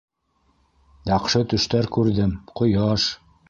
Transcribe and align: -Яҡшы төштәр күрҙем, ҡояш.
-Яҡшы 1.11 1.43
төштәр 1.53 1.93
күрҙем, 1.99 2.37
ҡояш. 2.61 3.09